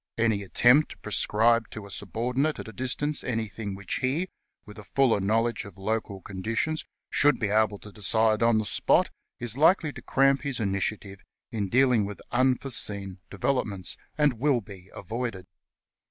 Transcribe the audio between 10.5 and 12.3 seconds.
initiative in dealing with